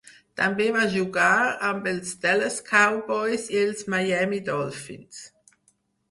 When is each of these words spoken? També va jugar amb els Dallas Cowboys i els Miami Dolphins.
També 0.39 0.65
va 0.75 0.83
jugar 0.93 1.33
amb 1.67 1.89
els 1.91 2.13
Dallas 2.23 2.57
Cowboys 2.69 3.45
i 3.55 3.59
els 3.65 3.83
Miami 3.95 4.39
Dolphins. 4.49 5.21